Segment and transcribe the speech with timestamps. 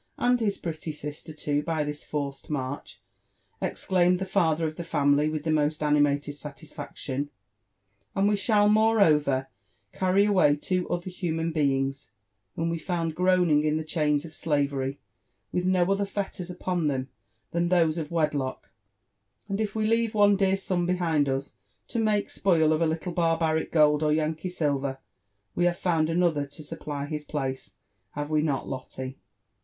[0.17, 3.01] and his pretty sister too, by this forced march,"
[3.61, 7.29] exclaimed the father of the family with the most ani mated satisfaction;
[7.71, 9.45] *' and we shall moreover,
[9.93, 12.09] carry away two other human beings,
[12.55, 14.97] whom we found groaning in the chains of slavery,
[15.51, 17.07] with no other fetters upon them
[17.51, 18.71] than those of wedlock:
[19.47, 21.53] and if we leave one dear son behind us
[21.87, 24.97] to make spoil of a little barbaric gold or Yankee silver,
[25.53, 27.75] we have found another tosupply his place—
[28.15, 29.13] have we not Lotte?